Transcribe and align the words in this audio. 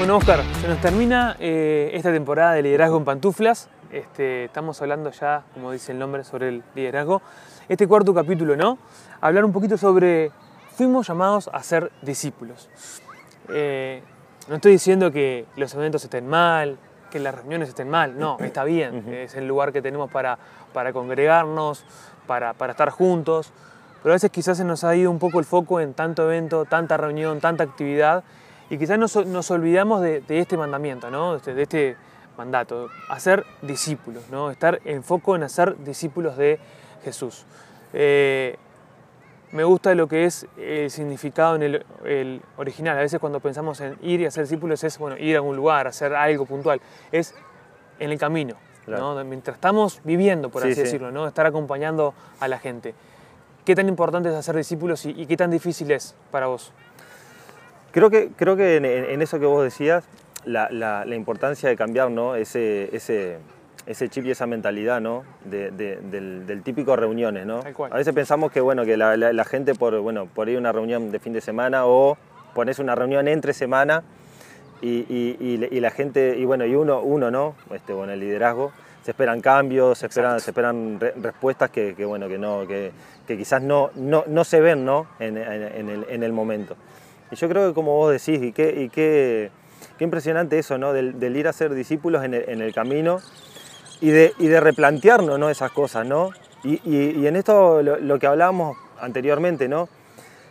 Bueno, 0.00 0.16
Oscar, 0.16 0.42
se 0.62 0.66
nos 0.66 0.80
termina 0.80 1.36
eh, 1.38 1.90
esta 1.92 2.10
temporada 2.10 2.54
de 2.54 2.62
liderazgo 2.62 2.96
en 2.96 3.04
pantuflas. 3.04 3.68
Este, 3.92 4.46
estamos 4.46 4.80
hablando 4.80 5.10
ya, 5.10 5.42
como 5.52 5.72
dice 5.72 5.92
el 5.92 5.98
nombre, 5.98 6.24
sobre 6.24 6.48
el 6.48 6.62
liderazgo. 6.74 7.20
Este 7.68 7.86
cuarto 7.86 8.14
capítulo, 8.14 8.56
¿no? 8.56 8.78
Hablar 9.20 9.44
un 9.44 9.52
poquito 9.52 9.76
sobre, 9.76 10.30
fuimos 10.72 11.06
llamados 11.06 11.50
a 11.52 11.62
ser 11.62 11.92
discípulos. 12.00 12.70
Eh, 13.50 14.02
no 14.48 14.54
estoy 14.54 14.72
diciendo 14.72 15.12
que 15.12 15.44
los 15.56 15.74
eventos 15.74 16.02
estén 16.02 16.26
mal, 16.26 16.78
que 17.10 17.18
las 17.18 17.34
reuniones 17.34 17.68
estén 17.68 17.90
mal, 17.90 18.18
no, 18.18 18.38
está 18.40 18.64
bien, 18.64 19.06
es 19.06 19.34
el 19.34 19.46
lugar 19.46 19.70
que 19.70 19.82
tenemos 19.82 20.10
para, 20.10 20.38
para 20.72 20.94
congregarnos, 20.94 21.84
para, 22.26 22.54
para 22.54 22.70
estar 22.70 22.88
juntos, 22.88 23.52
pero 24.02 24.14
a 24.14 24.16
veces 24.16 24.30
quizás 24.30 24.56
se 24.56 24.64
nos 24.64 24.82
ha 24.82 24.96
ido 24.96 25.10
un 25.10 25.18
poco 25.18 25.40
el 25.40 25.44
foco 25.44 25.78
en 25.78 25.92
tanto 25.92 26.24
evento, 26.24 26.64
tanta 26.64 26.96
reunión, 26.96 27.38
tanta 27.38 27.64
actividad, 27.64 28.24
y 28.70 28.78
quizás 28.78 28.98
nos, 28.98 29.26
nos 29.26 29.50
olvidamos 29.50 30.00
de, 30.00 30.20
de, 30.20 30.38
este 30.38 30.56
mandamiento, 30.56 31.10
¿no? 31.10 31.32
de, 31.32 31.36
este, 31.38 31.54
de 31.54 31.62
este 31.62 31.96
mandato, 32.38 32.88
hacer 33.08 33.44
discípulos, 33.62 34.22
¿no? 34.30 34.50
estar 34.50 34.80
en 34.84 35.02
foco 35.02 35.34
en 35.34 35.42
hacer 35.42 35.76
discípulos 35.82 36.36
de 36.36 36.60
Jesús. 37.04 37.44
Eh, 37.92 38.56
me 39.50 39.64
gusta 39.64 39.92
lo 39.96 40.06
que 40.06 40.24
es 40.24 40.46
el 40.56 40.88
significado 40.92 41.56
en 41.56 41.62
el, 41.64 41.86
el, 42.04 42.40
original. 42.56 42.96
A 42.96 43.00
veces 43.00 43.18
cuando 43.18 43.40
pensamos 43.40 43.80
en 43.80 43.98
ir 44.02 44.20
y 44.20 44.26
hacer 44.26 44.44
discípulos 44.44 44.84
es 44.84 44.96
bueno, 44.98 45.18
ir 45.18 45.34
a 45.34 45.38
algún 45.38 45.56
lugar, 45.56 45.88
hacer 45.88 46.14
algo 46.14 46.46
puntual. 46.46 46.80
Es 47.10 47.34
en 47.98 48.12
el 48.12 48.18
camino, 48.18 48.54
claro. 48.84 49.16
¿no? 49.16 49.24
mientras 49.24 49.56
estamos 49.56 50.00
viviendo, 50.04 50.50
por 50.50 50.62
así 50.62 50.76
sí, 50.76 50.82
decirlo, 50.82 51.26
estar 51.26 51.46
acompañando 51.46 52.14
a 52.38 52.46
la 52.46 52.60
gente. 52.60 52.94
¿Qué 53.64 53.74
tan 53.74 53.88
importante 53.88 54.28
es 54.28 54.34
hacer 54.36 54.54
discípulos 54.54 55.04
y, 55.04 55.10
y 55.10 55.26
qué 55.26 55.36
tan 55.36 55.50
difícil 55.50 55.90
es 55.90 56.14
para 56.30 56.46
vos? 56.46 56.72
Creo 57.92 58.10
que, 58.10 58.30
creo 58.36 58.56
que 58.56 58.76
en, 58.76 58.84
en 58.84 59.22
eso 59.22 59.40
que 59.40 59.46
vos 59.46 59.64
decías, 59.64 60.04
la, 60.44 60.68
la, 60.70 61.04
la, 61.04 61.14
importancia 61.16 61.68
de 61.68 61.76
cambiar 61.76 62.10
¿no? 62.10 62.36
ese, 62.36 62.94
ese, 62.94 63.38
ese 63.86 64.08
chip 64.08 64.26
y 64.26 64.30
esa 64.30 64.46
mentalidad 64.46 65.00
¿no? 65.00 65.24
de, 65.44 65.70
de, 65.70 65.96
del, 65.96 66.46
del, 66.46 66.62
típico 66.62 66.94
reuniones. 66.96 67.46
¿no? 67.46 67.60
A 67.90 67.96
veces 67.96 68.14
pensamos 68.14 68.52
que, 68.52 68.60
bueno, 68.60 68.84
que 68.84 68.96
la, 68.96 69.16
la, 69.16 69.44
gente 69.44 69.74
por, 69.74 69.98
bueno, 70.00 70.26
por 70.26 70.48
ir 70.48 70.56
a 70.56 70.60
una 70.60 70.72
reunión 70.72 71.10
de 71.10 71.18
fin 71.18 71.32
de 71.32 71.40
semana 71.40 71.86
o 71.86 72.16
pones 72.54 72.78
una 72.78 72.94
reunión 72.94 73.28
entre 73.28 73.52
semana 73.52 74.02
y, 74.80 75.04
y, 75.08 75.36
y, 75.40 75.68
y 75.70 75.80
la 75.80 75.90
gente, 75.90 76.36
y 76.38 76.44
bueno, 76.44 76.64
y 76.64 76.74
uno, 76.74 77.00
uno 77.02 77.30
¿no? 77.30 77.54
Este, 77.72 77.92
bueno, 77.92 78.12
el 78.12 78.20
liderazgo, 78.20 78.72
se 79.02 79.10
esperan 79.10 79.40
cambios, 79.40 79.98
se 79.98 80.06
esperan, 80.06 80.40
se 80.40 80.50
esperan 80.50 81.00
re, 81.00 81.12
respuestas 81.20 81.70
que, 81.70 81.94
que, 81.94 82.04
bueno, 82.04 82.28
que, 82.28 82.38
no, 82.38 82.66
que, 82.66 82.92
que 83.26 83.36
quizás 83.36 83.62
no, 83.62 83.90
no, 83.96 84.24
no, 84.26 84.44
se 84.44 84.60
ven 84.60 84.84
¿no? 84.84 85.06
En, 85.18 85.36
en, 85.36 85.62
en, 85.62 85.88
el, 85.88 86.06
en 86.08 86.22
el 86.22 86.32
momento. 86.32 86.76
Y 87.30 87.36
yo 87.36 87.48
creo 87.48 87.68
que 87.68 87.74
como 87.74 87.96
vos 87.96 88.12
decís, 88.12 88.42
y 88.42 88.52
qué, 88.52 88.82
y 88.82 88.88
qué, 88.88 89.50
qué 89.98 90.04
impresionante 90.04 90.58
eso, 90.58 90.78
¿no? 90.78 90.92
Del, 90.92 91.20
del, 91.20 91.36
ir 91.36 91.48
a 91.48 91.52
ser 91.52 91.74
discípulos 91.74 92.24
en 92.24 92.34
el, 92.34 92.48
en 92.48 92.60
el 92.60 92.74
camino 92.74 93.18
y 94.00 94.10
de, 94.10 94.32
y 94.38 94.48
de, 94.48 94.60
replantearnos 94.60 95.38
¿no? 95.38 95.50
esas 95.50 95.70
cosas, 95.70 96.06
¿no? 96.06 96.30
Y, 96.64 96.80
y, 96.84 97.26
en 97.26 97.36
esto 97.36 97.82
lo, 97.82 97.96
lo, 97.98 98.18
que 98.18 98.26
hablábamos 98.26 98.76
anteriormente, 99.00 99.68
¿no? 99.68 99.88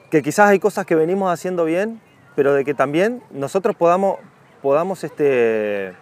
Que 0.09 0.23
quizás 0.23 0.49
hay 0.49 0.59
cosas 0.59 0.85
que 0.85 0.95
venimos 0.95 1.31
haciendo 1.31 1.65
bien, 1.65 2.01
pero 2.35 2.53
de 2.53 2.65
que 2.65 2.73
también 2.73 3.21
nosotros 3.31 3.75
podamos, 3.75 4.17
podamos 4.61 5.03
este, 5.03 5.93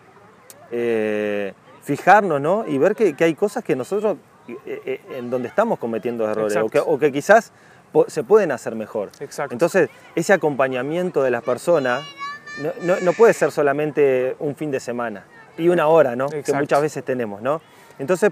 eh, 0.72 1.54
fijarnos, 1.82 2.40
¿no? 2.40 2.66
Y 2.68 2.78
ver 2.78 2.96
que, 2.96 3.16
que, 3.16 3.24
hay 3.24 3.34
cosas 3.34 3.64
que 3.64 3.76
nosotros, 3.76 4.18
eh, 4.48 4.82
eh, 4.86 5.02
en 5.12 5.30
donde 5.30 5.48
estamos 5.48 5.80
cometiendo 5.80 6.30
errores, 6.30 6.58
o 6.58 6.70
que, 6.70 6.80
o 6.80 6.98
que 7.00 7.12
quizás 7.12 7.52
se 8.08 8.24
pueden 8.24 8.52
hacer 8.52 8.76
mejor. 8.76 9.12
Exacto. 9.20 9.54
Entonces, 9.54 9.90
ese 10.16 10.34
acompañamiento 10.34 11.24
de 11.24 11.32
las 11.32 11.44
personas 11.44 12.04
no, 12.62 12.72
no, 12.82 13.00
no, 13.02 13.14
puede 13.14 13.34
ser 13.34 13.52
solamente 13.52 14.36
un 14.40 14.56
fin 14.56 14.72
de 14.72 14.80
semana 14.80 15.26
y 15.58 15.70
una 15.70 15.88
hora, 15.88 16.16
¿no? 16.16 16.26
Exacto. 16.26 16.54
Que 16.54 16.60
muchas 16.60 16.82
veces 16.82 17.04
tenemos, 17.04 17.42
¿no? 17.42 17.62
Entonces, 18.00 18.32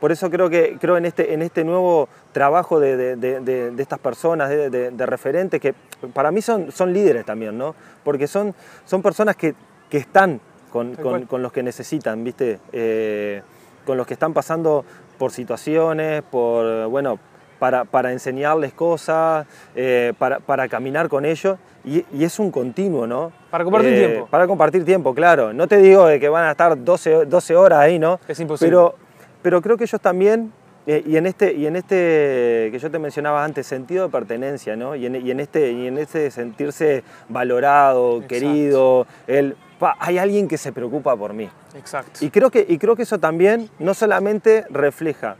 por 0.00 0.12
eso 0.12 0.30
creo 0.30 0.50
que 0.50 0.76
creo 0.80 0.96
en 0.96 1.06
este, 1.06 1.32
en 1.32 1.42
este 1.42 1.64
nuevo 1.64 2.08
trabajo 2.32 2.80
de, 2.80 2.96
de, 2.96 3.16
de, 3.16 3.70
de 3.70 3.82
estas 3.82 3.98
personas, 3.98 4.50
de, 4.50 5.06
referentes, 5.06 5.60
que 5.60 5.74
para 6.12 6.30
mí 6.30 6.42
son, 6.42 6.70
son 6.70 6.92
líderes 6.92 7.24
también, 7.24 7.56
¿no? 7.56 7.74
Porque 8.04 8.26
son, 8.26 8.54
son 8.84 9.02
personas 9.02 9.36
que, 9.36 9.54
que 9.88 9.98
están 9.98 10.40
con, 10.70 10.94
con, 10.96 11.26
con, 11.26 11.42
los 11.42 11.52
que 11.52 11.62
necesitan, 11.62 12.22
¿viste? 12.22 12.58
Eh, 12.72 13.42
con 13.86 13.96
los 13.96 14.06
que 14.06 14.14
están 14.14 14.34
pasando 14.34 14.84
por 15.18 15.32
situaciones, 15.32 16.22
por, 16.22 16.88
bueno, 16.88 17.18
para, 17.58 17.84
para 17.84 18.12
enseñarles 18.12 18.72
cosas, 18.72 19.46
eh, 19.74 20.12
para, 20.18 20.40
para, 20.40 20.68
caminar 20.68 21.08
con 21.08 21.24
ellos, 21.24 21.58
y, 21.84 22.04
y, 22.12 22.24
es 22.24 22.38
un 22.38 22.50
continuo, 22.50 23.06
¿no? 23.06 23.32
Para 23.50 23.64
compartir 23.64 23.92
eh, 23.92 24.06
tiempo. 24.06 24.26
Para 24.26 24.46
compartir 24.46 24.84
tiempo, 24.84 25.14
claro. 25.14 25.52
No 25.52 25.68
te 25.68 25.78
digo 25.78 26.06
de 26.06 26.18
que 26.18 26.28
van 26.28 26.44
a 26.44 26.50
estar 26.52 26.82
12, 26.82 27.26
12 27.26 27.56
horas 27.56 27.78
ahí, 27.78 27.98
¿no? 27.98 28.18
Es 28.26 28.38
imposible. 28.40 28.68
Pero, 28.68 28.94
pero 29.42 29.62
creo 29.62 29.76
que 29.76 29.84
ellos 29.84 30.00
también, 30.00 30.52
eh, 30.86 31.02
y, 31.06 31.16
en 31.16 31.26
este, 31.26 31.54
y 31.54 31.66
en 31.66 31.76
este 31.76 32.68
que 32.72 32.78
yo 32.80 32.90
te 32.90 32.98
mencionaba 32.98 33.44
antes, 33.44 33.66
sentido 33.66 34.06
de 34.06 34.10
pertenencia, 34.10 34.76
¿no? 34.76 34.96
Y 34.96 35.06
en, 35.06 35.16
y 35.16 35.30
en, 35.30 35.40
este, 35.40 35.72
y 35.72 35.86
en 35.86 35.98
este 35.98 36.30
sentirse 36.30 37.04
valorado, 37.28 38.16
Exacto. 38.16 38.28
querido, 38.28 39.06
el, 39.26 39.56
pa, 39.78 39.96
hay 40.00 40.18
alguien 40.18 40.48
que 40.48 40.58
se 40.58 40.72
preocupa 40.72 41.16
por 41.16 41.32
mí. 41.32 41.48
Exacto. 41.76 42.24
Y 42.24 42.30
creo 42.30 42.50
que, 42.50 42.66
y 42.68 42.78
creo 42.78 42.96
que 42.96 43.02
eso 43.02 43.18
también 43.18 43.70
no 43.78 43.94
solamente 43.94 44.64
refleja 44.70 45.36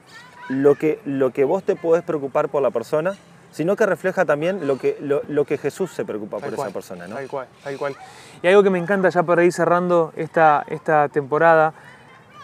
lo 0.49 0.75
que, 0.75 1.01
lo 1.05 1.31
que 1.31 1.45
vos 1.45 1.63
te 1.63 1.77
podés 1.77 2.03
preocupar 2.03 2.49
por 2.49 2.63
la 2.63 2.71
persona, 2.71 3.15
sino 3.53 3.75
que 3.75 3.87
refleja 3.87 4.25
también 4.25 4.67
lo 4.67 4.79
que, 4.79 4.99
lo, 5.01 5.23
lo 5.29 5.45
que 5.45 5.57
Jesús 5.59 5.91
se 5.91 6.05
preocupa 6.05 6.39
tal 6.39 6.51
por 6.51 6.57
cual, 6.57 6.69
esa 6.69 6.75
persona. 6.75 7.07
¿no? 7.07 7.17
Tal 7.17 7.29
cual, 7.29 7.47
tal 7.65 7.79
cual. 7.79 7.97
Y 8.43 8.47
algo 8.49 8.63
que 8.63 8.71
me 8.71 8.79
encanta 8.79 9.09
ya 9.09 9.23
para 9.23 9.45
ir 9.45 9.53
cerrando 9.53 10.13
esta, 10.17 10.65
esta 10.69 11.09
temporada, 11.09 11.73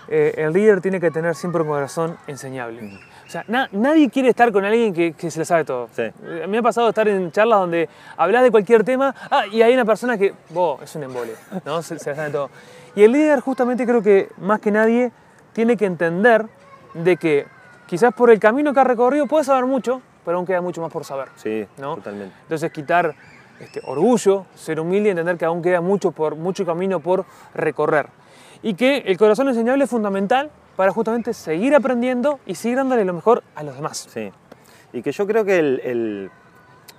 eh, 0.08 0.34
el 0.38 0.52
líder 0.52 0.80
tiene 0.80 1.00
que 1.00 1.10
tener 1.10 1.34
siempre 1.34 1.62
un 1.62 1.68
corazón 1.68 2.16
enseñable. 2.26 2.82
Mm. 2.82 2.98
O 3.26 3.30
sea, 3.32 3.44
na 3.48 3.68
nadie 3.72 4.10
quiere 4.10 4.28
estar 4.28 4.52
con 4.52 4.64
alguien 4.64 4.92
que, 4.92 5.12
que, 5.12 5.30
se 5.30 5.38
le 5.38 5.44
sabe 5.44 5.64
todo. 5.64 5.88
Sí. 5.92 6.02
Mí 6.22 6.48
me 6.48 6.58
ha 6.58 6.62
pasado 6.62 6.88
estar 6.88 7.06
en 7.08 7.30
charlas 7.30 7.60
donde 7.60 7.88
hablas 8.16 8.42
de 8.42 8.50
cualquier 8.50 8.84
tema 8.84 9.14
ah, 9.30 9.46
y 9.46 9.62
hay 9.62 9.72
una 9.72 9.84
persona 9.84 10.18
que, 10.18 10.34
vos, 10.50 10.82
es 10.82 10.94
un 10.96 11.04
embole, 11.04 11.32
¿no? 11.64 11.82
se, 11.82 11.98
se 11.98 12.10
le 12.10 12.16
sabe 12.16 12.30
todo. 12.30 12.50
Y 12.94 13.04
el 13.04 13.12
líder 13.12 13.40
justamente 13.40 13.86
creo 13.86 14.02
que 14.02 14.28
más 14.38 14.60
que 14.60 14.70
nadie 14.70 15.12
tiene 15.54 15.76
que 15.76 15.86
entender 15.86 16.46
de 16.94 17.16
que 17.16 17.46
quizás 17.92 18.14
por 18.14 18.30
el 18.30 18.40
camino 18.40 18.72
que 18.72 18.80
ha 18.80 18.84
recorrido 18.84 19.26
puede 19.26 19.44
saber 19.44 19.66
mucho, 19.66 20.00
pero 20.24 20.38
aún 20.38 20.46
queda 20.46 20.62
mucho 20.62 20.80
más 20.80 20.90
por 20.90 21.04
saber. 21.04 21.28
Sí, 21.36 21.66
¿no? 21.76 21.96
totalmente. 21.96 22.34
Entonces 22.40 22.72
quitar 22.72 23.14
este, 23.60 23.82
orgullo, 23.84 24.46
ser 24.54 24.80
humilde 24.80 25.08
y 25.08 25.10
entender 25.10 25.36
que 25.36 25.44
aún 25.44 25.60
queda 25.60 25.82
mucho, 25.82 26.10
por, 26.10 26.34
mucho 26.34 26.64
camino 26.64 27.00
por 27.00 27.26
recorrer. 27.54 28.06
Y 28.62 28.72
que 28.72 28.96
el 28.96 29.18
corazón 29.18 29.48
enseñable 29.48 29.84
es 29.84 29.90
fundamental 29.90 30.50
para 30.74 30.90
justamente 30.90 31.34
seguir 31.34 31.74
aprendiendo 31.74 32.40
y 32.46 32.54
seguir 32.54 32.78
dándole 32.78 33.04
lo 33.04 33.12
mejor 33.12 33.42
a 33.54 33.62
los 33.62 33.76
demás. 33.76 34.08
Sí. 34.10 34.32
Y 34.94 35.02
que 35.02 35.12
yo 35.12 35.26
creo 35.26 35.44
que 35.44 35.58
el, 35.58 35.80
el 35.84 36.30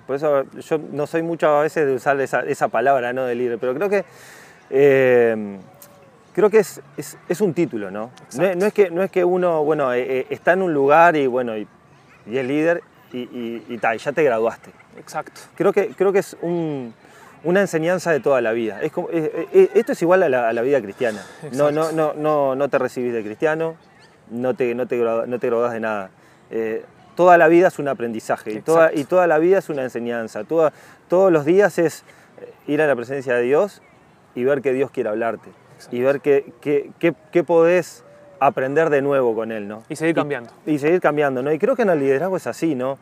por 0.06 0.14
eso 0.14 0.44
yo 0.60 0.78
no 0.78 1.08
soy 1.08 1.24
mucho 1.24 1.48
a 1.48 1.62
veces 1.62 1.88
de 1.88 1.94
usar 1.94 2.20
esa, 2.20 2.42
esa 2.42 2.68
palabra, 2.68 3.12
¿no? 3.12 3.24
De 3.24 3.34
líder, 3.34 3.58
pero 3.58 3.74
creo 3.74 3.88
que 3.88 4.04
eh, 4.70 5.58
creo 6.34 6.50
que 6.50 6.58
es, 6.58 6.82
es, 6.96 7.16
es 7.28 7.40
un 7.40 7.54
título, 7.54 7.90
¿no? 7.90 8.10
No, 8.36 8.54
no, 8.54 8.66
es 8.66 8.74
que, 8.74 8.90
no 8.90 9.02
es 9.02 9.10
que 9.10 9.24
uno, 9.24 9.64
bueno, 9.64 9.92
eh, 9.94 10.20
eh, 10.20 10.26
está 10.30 10.52
en 10.52 10.62
un 10.62 10.74
lugar 10.74 11.16
y, 11.16 11.26
bueno, 11.26 11.56
y, 11.56 11.66
y 12.26 12.36
es 12.36 12.44
líder 12.44 12.82
y, 13.12 13.18
y, 13.18 13.64
y, 13.68 13.78
ta, 13.78 13.94
ya 13.94 14.12
te 14.12 14.22
graduaste. 14.22 14.70
Exacto. 14.98 15.40
Creo 15.54 15.72
que, 15.72 15.88
creo 15.88 16.12
que 16.12 16.18
es 16.18 16.36
un, 16.42 16.92
una 17.44 17.60
enseñanza 17.60 18.10
de 18.10 18.20
toda 18.20 18.40
la 18.40 18.52
vida. 18.52 18.82
Es 18.82 18.92
como, 18.92 19.08
es, 19.10 19.30
es, 19.52 19.70
esto 19.74 19.92
es 19.92 20.02
igual 20.02 20.24
a 20.24 20.28
la, 20.28 20.48
a 20.48 20.52
la 20.52 20.62
vida 20.62 20.80
cristiana. 20.82 21.24
No, 21.52 21.70
no, 21.70 21.92
no, 21.92 22.12
no, 22.14 22.56
no 22.56 22.68
te 22.68 22.78
recibís 22.78 23.12
de 23.12 23.22
cristiano, 23.22 23.76
no 24.30 24.54
te, 24.54 24.74
no 24.74 24.86
te, 24.86 24.96
no 24.96 25.38
te 25.38 25.46
graduás 25.46 25.72
de 25.72 25.80
nada. 25.80 26.10
Eh, 26.50 26.84
toda 27.14 27.38
la 27.38 27.46
vida 27.46 27.68
es 27.68 27.78
un 27.78 27.86
aprendizaje 27.86 28.52
y 28.52 28.60
toda, 28.60 28.92
y 28.92 29.04
toda, 29.04 29.28
la 29.28 29.38
vida 29.38 29.58
es 29.58 29.68
una 29.68 29.84
enseñanza. 29.84 30.42
Toda, 30.42 30.72
todos 31.08 31.30
los 31.30 31.44
días 31.44 31.78
es 31.78 32.02
ir 32.66 32.82
a 32.82 32.88
la 32.88 32.96
presencia 32.96 33.34
de 33.34 33.42
Dios 33.42 33.82
y 34.34 34.42
ver 34.42 34.60
que 34.62 34.72
Dios 34.72 34.90
quiere 34.90 35.10
hablarte 35.10 35.50
y 35.90 36.00
ver 36.00 36.20
qué, 36.20 36.52
qué, 36.60 36.90
qué, 36.98 37.14
qué, 37.32 37.44
podés 37.44 38.04
aprender 38.40 38.90
de 38.90 39.02
nuevo 39.02 39.34
con 39.34 39.52
él, 39.52 39.68
¿no? 39.68 39.82
Y 39.88 39.96
seguir 39.96 40.14
cambiando. 40.14 40.50
Y, 40.66 40.72
y, 40.72 40.78
seguir 40.78 41.00
cambiando, 41.00 41.42
¿no? 41.42 41.52
Y 41.52 41.58
creo 41.58 41.76
que 41.76 41.82
en 41.82 41.90
el 41.90 41.98
liderazgo 41.98 42.36
es 42.36 42.46
así, 42.46 42.74
¿no? 42.74 42.98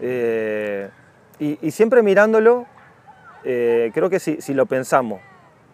Eh, 0.00 0.88
y, 1.38 1.58
y, 1.60 1.70
siempre 1.70 2.02
mirándolo, 2.02 2.66
eh, 3.44 3.90
creo 3.94 4.10
que 4.10 4.20
si, 4.20 4.40
si, 4.40 4.54
lo 4.54 4.66
pensamos 4.66 5.20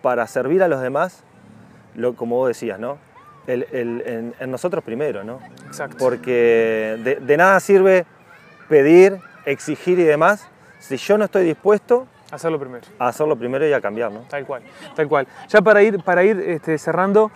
para 0.03 0.27
servir 0.27 0.63
a 0.63 0.69
los 0.69 0.81
demás, 0.81 1.25
lo, 1.95 2.15
como 2.15 2.37
vos 2.37 2.49
decías, 2.49 2.79
¿no? 2.79 2.99
El, 3.47 3.67
el, 3.73 4.03
en, 4.07 4.35
en, 4.39 4.51
nosotros 4.51 4.85
primero, 4.85 5.25
¿no? 5.25 5.41
Exacto. 5.67 5.97
Porque 5.99 6.99
de, 7.03 7.17
de 7.17 7.37
nada 7.37 7.59
sirve 7.61 8.07
pedir, 8.69 9.19
exigir 9.45 9.99
y 9.99 10.05
demás 10.05 10.49
si 10.81 10.97
yo 10.97 11.19
no 11.19 11.27
estoy 11.27 11.45
dispuesto 11.45 12.09
Hacerlo 12.31 12.59
primero. 12.59 12.87
Hacerlo 12.99 13.37
primero 13.37 13.67
y 13.67 13.73
a 13.73 13.81
cambiar, 13.81 14.13
¿no? 14.13 14.21
Tal 14.21 14.47
cual, 14.47 14.63
tal 14.95 15.09
cual. 15.09 15.27
Ya 15.49 15.61
para 15.63 15.83
ir, 15.83 16.03
para 16.03 16.23
ir 16.23 16.39
este, 16.41 16.79
cerrando, 16.79 17.31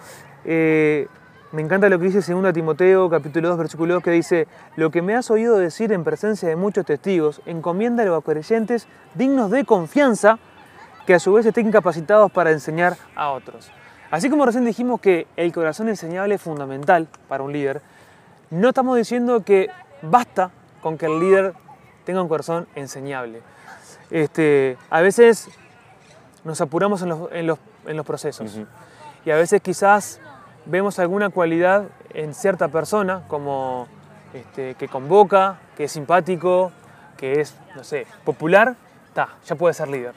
eh, 0.45 1.09
me 1.53 1.63
encanta 1.63 1.89
lo 1.89 1.99
que 1.99 2.07
dice 2.07 2.33
2 2.33 2.53
Timoteo, 2.53 3.09
capítulo 3.09 3.49
2, 3.51 3.59
versículo 3.59 3.95
2, 3.95 4.03
que 4.03 4.11
dice, 4.11 4.49
lo 4.77 4.91
que 4.91 5.03
me 5.03 5.15
has 5.15 5.31
oído 5.31 5.57
decir 5.57 5.93
en 5.93 6.05
presencia 6.05 6.49
de 6.49 6.57
muchos 6.57 6.85
testigos, 6.85 7.43
encomiéndalo 7.47 8.17
a 8.17 8.23
creyentes 8.23 8.89
dignos 9.15 9.51
de 9.51 9.65
confianza 9.65 10.39
que 11.07 11.15
a 11.15 11.19
su 11.19 11.33
vez 11.33 11.47
estén 11.47 11.71
capacitados 11.71 12.33
para 12.33 12.51
enseñar 12.51 12.97
a 13.15 13.31
otros. 13.31 13.71
Así 14.11 14.31
como 14.31 14.47
recién 14.47 14.65
dijimos 14.65 15.01
que 15.01 15.27
el 15.37 15.53
corazón 15.53 15.89
enseñable 15.89 16.37
es 16.37 16.43
fundamental 16.43 17.09
para 17.29 17.43
un 17.43 17.53
líder, 17.53 17.83
no 18.51 18.69
estamos 18.69 18.97
diciendo 18.97 19.43
que 19.45 19.71
basta 20.03 20.51
con 20.81 20.99
que 20.99 21.07
el 21.07 21.19
líder 21.19 21.55
tenga 22.05 22.23
un 22.23 22.29
corazón 22.29 22.69
enseñable. 22.75 23.43
Este, 24.11 24.77
a 24.91 25.01
veces 25.01 25.49
nos 26.45 26.61
apuramos 26.61 27.03
en 27.03 27.47
los, 27.47 27.59
procesos 28.07 28.59
y 29.25 29.31
a 29.31 29.37
veces 29.37 29.63
quizás 29.63 30.21
vemos 30.67 30.99
alguna 30.99 31.31
cualidad 31.31 31.85
en 32.13 32.35
cierta 32.35 32.69
persona 32.69 33.23
como 33.29 33.89
este, 34.33 34.75
que 34.75 34.89
convoca, 34.89 35.59
que 35.77 35.85
es 35.85 35.93
simpático, 35.93 36.73
que 37.17 37.41
es, 37.41 37.55
no 37.75 37.85
sé, 37.85 38.07
popular, 38.25 38.77
está, 39.09 39.29
ya 39.45 39.57
puede 39.57 39.75
ser 39.75 39.89
líder. 39.89 40.15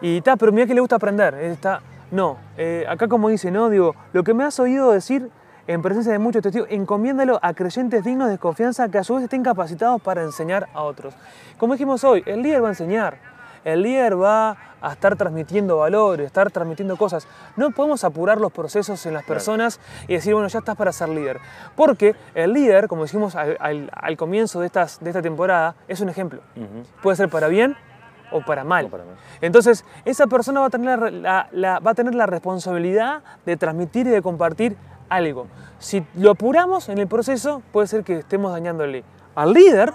Y 0.00 0.18
está, 0.18 0.36
pero 0.36 0.52
mira 0.52 0.66
que 0.66 0.74
le 0.74 0.80
gusta 0.80 0.96
aprender. 0.96 1.34
Está, 1.34 1.80
no, 2.10 2.38
eh, 2.56 2.84
acá 2.88 3.08
como 3.08 3.28
dice, 3.28 3.50
¿no? 3.50 3.70
Digo, 3.70 3.94
lo 4.12 4.24
que 4.24 4.34
me 4.34 4.44
has 4.44 4.58
oído 4.58 4.90
decir 4.90 5.30
en 5.66 5.82
presencia 5.82 6.12
de 6.12 6.18
muchos 6.18 6.42
testigos, 6.42 6.68
encomiéndalo 6.70 7.38
a 7.42 7.54
creyentes 7.54 8.04
dignos 8.04 8.28
de 8.28 8.38
confianza 8.38 8.88
que 8.88 8.98
a 8.98 9.04
su 9.04 9.14
vez 9.14 9.24
estén 9.24 9.42
capacitados 9.42 10.00
para 10.02 10.22
enseñar 10.22 10.68
a 10.74 10.82
otros. 10.82 11.14
Como 11.58 11.74
dijimos 11.74 12.04
hoy, 12.04 12.22
el 12.26 12.42
líder 12.42 12.62
va 12.62 12.68
a 12.68 12.70
enseñar, 12.72 13.18
el 13.64 13.82
líder 13.82 14.20
va 14.20 14.56
a 14.80 14.92
estar 14.92 15.16
transmitiendo 15.16 15.78
valores, 15.78 16.26
estar 16.26 16.50
transmitiendo 16.50 16.96
cosas. 16.96 17.26
No 17.56 17.70
podemos 17.70 18.04
apurar 18.04 18.38
los 18.38 18.52
procesos 18.52 19.04
en 19.06 19.14
las 19.14 19.24
personas 19.24 19.80
y 20.06 20.14
decir, 20.14 20.34
bueno, 20.34 20.48
ya 20.48 20.58
estás 20.58 20.76
para 20.76 20.92
ser 20.92 21.08
líder. 21.08 21.40
Porque 21.74 22.14
el 22.34 22.52
líder, 22.52 22.86
como 22.86 23.04
dijimos 23.04 23.34
al, 23.34 24.16
comienzo 24.18 24.60
de, 24.60 24.66
estas, 24.66 25.00
de 25.00 25.08
esta 25.08 25.22
temporada, 25.22 25.74
es 25.88 26.00
un 26.00 26.10
ejemplo. 26.10 26.40
Puede 27.02 27.16
ser 27.16 27.30
para 27.30 27.48
bien 27.48 27.74
o 28.30 28.42
para 28.42 28.64
mal. 28.64 28.90
Entonces, 29.40 29.84
esa 30.04 30.26
persona 30.26 30.60
va 30.60 30.66
a, 30.66 30.70
tener 30.70 31.12
la, 31.12 31.48
va 31.80 31.90
a 31.90 31.94
tener 31.94 32.14
la 32.14 32.26
responsabilidad 32.26 33.22
de 33.46 33.56
transmitir 33.56 34.06
y 34.06 34.10
de 34.10 34.20
compartir 34.20 34.76
algo. 35.08 35.46
Si 35.78 36.04
lo 36.16 36.30
apuramos 36.30 36.88
en 36.88 36.98
el 36.98 37.06
proceso, 37.06 37.62
puede 37.72 37.86
ser 37.86 38.04
que 38.04 38.18
estemos 38.18 38.52
dañándole 38.52 39.04
al 39.34 39.52
líder, 39.52 39.92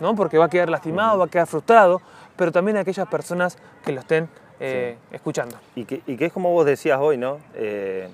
¿no? 0.00 0.14
porque 0.14 0.38
va 0.38 0.46
a 0.46 0.48
quedar 0.50 0.68
lastimado, 0.68 1.18
va 1.18 1.26
a 1.26 1.28
quedar 1.28 1.46
frustrado, 1.46 2.00
pero 2.36 2.52
también 2.52 2.76
a 2.76 2.80
aquellas 2.80 3.08
personas 3.08 3.58
que 3.84 3.92
lo 3.92 4.00
estén 4.00 4.28
eh, 4.60 4.96
escuchando. 5.10 5.56
Y 5.74 5.84
que, 5.84 6.02
y 6.06 6.16
que, 6.16 6.26
es 6.26 6.32
como 6.32 6.50
vos 6.52 6.66
decías 6.66 6.98
hoy, 7.00 7.16
¿no? 7.16 7.38
Eh, 7.54 8.08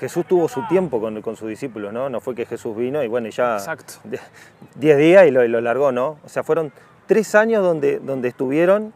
Jesús 0.00 0.26
tuvo 0.26 0.48
su 0.48 0.66
tiempo 0.66 1.00
con, 1.00 1.22
con, 1.22 1.36
sus 1.36 1.48
discípulos, 1.48 1.92
¿no? 1.92 2.08
No 2.08 2.20
fue 2.20 2.34
que 2.34 2.46
Jesús 2.46 2.76
vino 2.76 3.02
y 3.02 3.08
bueno, 3.08 3.28
ya 3.28 3.58
10 4.74 4.98
días 4.98 5.26
y 5.26 5.30
lo, 5.30 5.46
lo 5.46 5.60
largó, 5.60 5.92
¿no? 5.92 6.18
O 6.24 6.28
sea, 6.28 6.42
fueron 6.42 6.72
tres 7.06 7.34
años 7.34 7.62
donde, 7.62 8.00
donde 8.00 8.28
estuvieron 8.28 8.92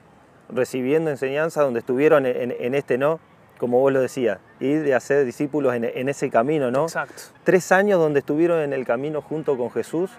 recibiendo 0.48 1.10
enseñanza, 1.10 1.62
donde 1.62 1.80
estuvieron 1.80 2.26
en, 2.26 2.74
este, 2.74 2.98
¿no? 2.98 3.20
Como 3.58 3.80
vos 3.80 3.92
lo 3.92 4.00
decías, 4.00 4.38
y 4.60 4.72
de 4.74 4.94
hacer 4.94 5.24
discípulos 5.24 5.74
en, 5.74 6.08
ese 6.08 6.30
camino, 6.30 6.70
¿no? 6.70 6.84
Exacto. 6.84 7.22
Tres 7.44 7.72
años 7.72 7.98
donde 7.98 8.20
estuvieron 8.20 8.60
en 8.60 8.72
el 8.72 8.86
camino 8.86 9.20
junto 9.20 9.56
con 9.58 9.70
Jesús 9.70 10.10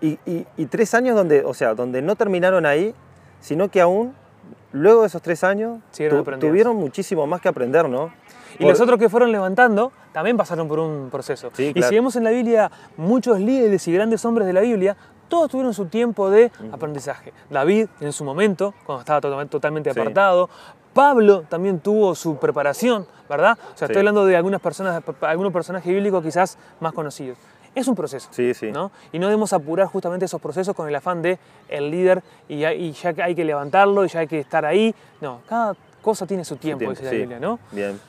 y, 0.00 0.66
tres 0.66 0.94
años 0.94 1.16
donde, 1.16 1.42
o 1.44 1.54
sea, 1.54 1.74
donde 1.74 2.02
no 2.02 2.16
terminaron 2.16 2.66
ahí, 2.66 2.94
sino 3.40 3.70
que 3.70 3.80
aún, 3.80 4.14
luego 4.72 5.02
de 5.02 5.06
esos 5.08 5.22
tres 5.22 5.42
años, 5.42 5.78
tuvieron 6.38 6.76
muchísimo 6.76 7.26
más 7.26 7.40
que 7.40 7.48
aprender, 7.48 7.88
¿no? 7.88 8.12
Y 8.58 8.64
los 8.64 8.80
otros 8.80 8.98
que 8.98 9.08
fueron 9.08 9.32
levantando 9.32 9.92
también 10.12 10.36
pasaron 10.36 10.68
por 10.68 10.78
un 10.78 11.10
proceso. 11.10 11.50
Y 11.58 11.82
si 11.82 11.94
vemos 11.94 12.16
en 12.16 12.24
la 12.24 12.30
Biblia 12.30 12.70
muchos 12.96 13.40
líderes 13.40 13.86
y 13.88 13.92
grandes 13.92 14.24
hombres 14.24 14.46
de 14.46 14.52
la 14.52 14.60
Biblia, 14.60 14.96
todos 15.28 15.50
tuvieron 15.50 15.74
su 15.74 15.86
tiempo 15.86 16.30
de 16.30 16.50
aprendizaje. 16.72 17.32
David 17.50 17.88
en 18.00 18.12
su 18.12 18.24
momento, 18.24 18.74
cuando 18.84 19.00
estaba 19.00 19.46
totalmente 19.46 19.90
apartado. 19.90 20.48
Pablo 20.92 21.42
también 21.42 21.80
tuvo 21.80 22.14
su 22.14 22.38
preparación, 22.38 23.06
¿verdad? 23.28 23.58
O 23.74 23.76
sea, 23.76 23.84
estoy 23.84 23.98
hablando 23.98 24.24
de 24.24 24.34
algunas 24.34 24.62
personas, 24.62 25.02
algunos 25.20 25.52
personajes 25.52 25.92
bíblicos 25.92 26.24
quizás 26.24 26.56
más 26.80 26.94
conocidos. 26.94 27.36
Es 27.74 27.86
un 27.86 27.94
proceso. 27.94 28.28
Sí, 28.30 28.54
sí. 28.54 28.72
¿no? 28.72 28.90
Y 29.12 29.18
no 29.18 29.26
debemos 29.26 29.52
apurar 29.52 29.86
justamente 29.88 30.24
esos 30.24 30.40
procesos 30.40 30.74
con 30.74 30.88
el 30.88 30.94
afán 30.94 31.20
de 31.20 31.38
el 31.68 31.90
líder 31.90 32.22
y 32.48 32.60
ya, 32.60 32.72
y 32.72 32.92
ya 32.92 33.12
hay 33.22 33.34
que 33.34 33.44
levantarlo 33.44 34.06
y 34.06 34.08
ya 34.08 34.20
hay 34.20 34.26
que 34.26 34.40
estar 34.40 34.64
ahí. 34.64 34.94
No, 35.20 35.42
cada 35.46 35.76
cosa 36.00 36.26
tiene 36.26 36.46
su 36.46 36.56
tiempo, 36.56 36.88
dice 36.88 37.04
la 37.04 37.10
Biblia, 37.10 37.38
¿no? 37.38 37.58
Bien. 37.72 38.00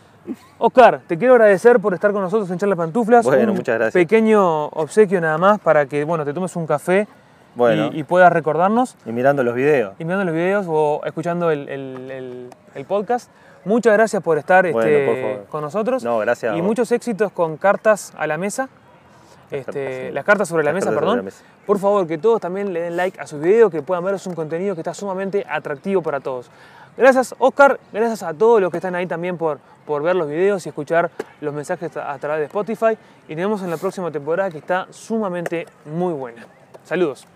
Oscar, 0.58 1.02
te 1.08 1.18
quiero 1.18 1.34
agradecer 1.34 1.80
por 1.80 1.94
estar 1.94 2.12
con 2.12 2.22
nosotros 2.22 2.50
en 2.52 2.58
Charla 2.58 2.76
Pantuflas. 2.76 3.26
Bueno, 3.26 3.54
muchas 3.54 3.76
gracias. 3.76 3.94
Pequeño 3.94 4.68
obsequio 4.68 5.22
nada 5.22 5.38
más 5.38 5.60
para 5.60 5.86
que 5.86 6.04
bueno, 6.04 6.26
te 6.26 6.34
tomes 6.34 6.56
un 6.56 6.68
café 6.68 7.08
y, 7.94 8.04
puedas 8.04 8.32
recordarnos. 8.32 8.96
Y 9.06 9.12
mirando 9.12 9.44
los 9.44 9.56
videos. 9.56 9.94
Y 10.00 10.06
mirando 10.06 10.26
los 10.26 10.34
videos 10.34 10.66
o 10.70 11.02
escuchando 11.06 11.50
el, 11.52 12.50
podcast. 12.88 13.30
Muchas 13.66 13.94
gracias 13.94 14.24
por 14.24 14.38
estar 14.38 14.66
este, 14.66 15.44
con 15.50 15.62
nosotros. 15.62 16.04
No, 16.04 16.20
gracias. 16.20 16.56
Y 16.56 16.62
muchos 16.62 16.92
éxitos 16.92 17.32
con 17.32 17.58
cartas 17.58 18.14
a 18.18 18.28
la 18.28 18.38
mesa. 18.38 18.70
Este, 19.50 20.12
las 20.12 20.26
cartas 20.26 20.48
sobre 20.48 20.64
la 20.64 20.74
mesa, 20.74 20.92
perdón. 20.92 21.28
Por 21.66 21.80
favor, 21.80 22.06
que 22.08 22.18
todos 22.18 22.40
también 22.40 22.74
le 22.74 22.82
den 22.82 22.98
like 22.98 23.20
a 23.20 23.28
sus 23.28 23.42
videos, 23.42 23.72
que 23.72 23.82
puedan 23.82 24.04
ver 24.04 24.16
es 24.16 24.28
un 24.28 24.36
contenido 24.36 24.76
que 24.76 24.82
está 24.82 24.94
sumamente 24.94 25.46
atractivo 25.50 26.02
para 26.02 26.20
todos. 26.20 26.50
Gracias, 26.98 27.36
Oscar. 27.38 27.80
Gracias 27.94 28.24
a 28.24 28.34
todos 28.34 28.60
los 28.60 28.72
que 28.72 28.78
están 28.78 28.96
ahí 28.96 29.06
también 29.06 29.38
por, 29.38 29.60
por 29.86 30.02
ver 30.02 30.16
los 30.16 30.28
videos 30.28 30.66
y 30.66 30.70
escuchar 30.70 31.12
los 31.42 31.54
mensajes 31.54 31.96
a 31.96 32.18
través 32.18 32.40
de 32.40 32.46
Spotify. 32.46 32.98
Y 33.28 33.36
nos 33.36 33.44
vemos 33.44 33.62
en 33.62 33.70
la 33.70 33.78
próxima 33.78 34.12
temporada 34.12 34.50
que 34.50 34.58
está 34.58 34.88
sumamente 34.90 35.68
muy 35.86 36.14
buena. 36.14 36.46
Saludos. 36.84 37.28